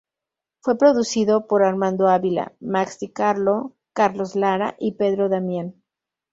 [0.63, 5.75] Fue producido por Armando Ávila, Max di Carlo, Carlos Lara y Pedro Damián.